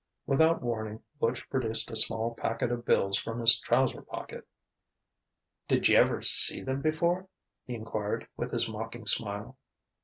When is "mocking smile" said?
8.67-9.59